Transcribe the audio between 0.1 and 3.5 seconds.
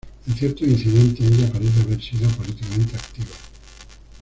En ciertos incidentes ella parece haber sido políticamente activa.